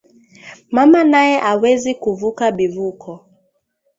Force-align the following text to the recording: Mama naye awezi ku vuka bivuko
Mama 0.75 0.99
naye 1.11 1.35
awezi 1.51 1.91
ku 2.01 2.09
vuka 2.19 2.45
bivuko 2.57 3.09